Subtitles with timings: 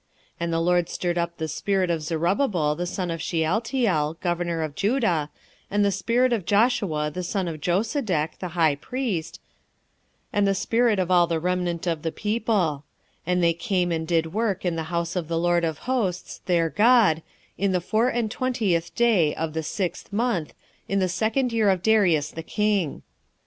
[0.01, 0.07] 1:14
[0.39, 4.73] And the LORD stirred up the spirit of Zerubbabel the son of Shealtiel, governor of
[4.73, 5.29] Judah,
[5.69, 9.39] and the spirit of Joshua the son of Josedech, the high priest,
[10.33, 12.83] and the spirit of all the remnant of the people;
[13.27, 16.67] and they came and did work in the house of the LORD of hosts, their
[16.67, 17.21] God, 1:15
[17.59, 20.55] In the four and twentieth day of the sixth month,
[20.87, 23.03] in the second year of Darius the king.